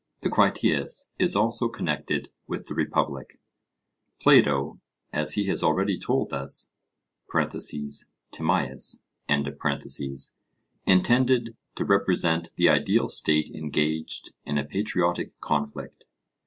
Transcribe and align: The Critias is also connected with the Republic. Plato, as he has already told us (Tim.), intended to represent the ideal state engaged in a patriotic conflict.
The 0.21 0.31
Critias 0.31 1.11
is 1.19 1.35
also 1.35 1.69
connected 1.69 2.29
with 2.47 2.65
the 2.65 2.73
Republic. 2.73 3.39
Plato, 4.19 4.81
as 5.13 5.33
he 5.33 5.45
has 5.45 5.61
already 5.61 5.95
told 5.95 6.33
us 6.33 6.71
(Tim.), 7.31 8.49
intended 10.87 11.57
to 11.75 11.85
represent 11.85 12.55
the 12.55 12.67
ideal 12.69 13.09
state 13.09 13.51
engaged 13.51 14.33
in 14.43 14.57
a 14.57 14.65
patriotic 14.65 15.39
conflict. 15.39 16.05